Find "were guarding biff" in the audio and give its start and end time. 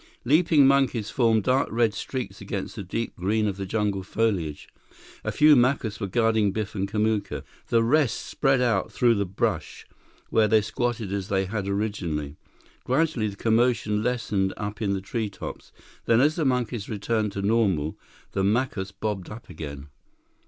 5.99-6.73